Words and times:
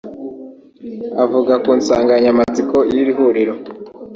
Avuga 1.23 1.53
ku 1.63 1.69
nsanganyamatsiko 1.79 2.77
y’iri 2.91 3.11
huriro 3.17 3.53